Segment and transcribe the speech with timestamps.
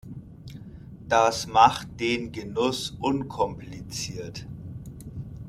[1.09, 4.47] Das macht den Genuss unkompliziert.